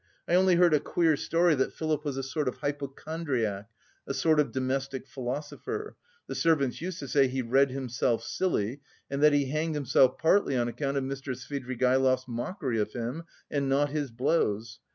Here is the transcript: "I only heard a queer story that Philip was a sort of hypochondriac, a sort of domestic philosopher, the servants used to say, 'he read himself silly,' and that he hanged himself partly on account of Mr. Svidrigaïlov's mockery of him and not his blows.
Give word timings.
"I 0.27 0.33
only 0.33 0.55
heard 0.55 0.73
a 0.73 0.79
queer 0.79 1.15
story 1.15 1.53
that 1.53 1.73
Philip 1.73 2.03
was 2.03 2.17
a 2.17 2.23
sort 2.23 2.47
of 2.47 2.55
hypochondriac, 2.55 3.69
a 4.07 4.13
sort 4.15 4.39
of 4.39 4.51
domestic 4.51 5.05
philosopher, 5.05 5.95
the 6.25 6.33
servants 6.33 6.81
used 6.81 6.97
to 7.01 7.07
say, 7.07 7.27
'he 7.27 7.43
read 7.43 7.69
himself 7.69 8.23
silly,' 8.23 8.81
and 9.11 9.21
that 9.21 9.33
he 9.33 9.51
hanged 9.51 9.75
himself 9.75 10.17
partly 10.17 10.57
on 10.57 10.67
account 10.67 10.97
of 10.97 11.03
Mr. 11.03 11.35
Svidrigaïlov's 11.37 12.27
mockery 12.27 12.79
of 12.79 12.91
him 12.93 13.25
and 13.51 13.69
not 13.69 13.89
his 13.91 14.09
blows. 14.09 14.79